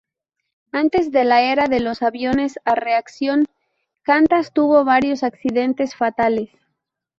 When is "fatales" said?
5.95-6.49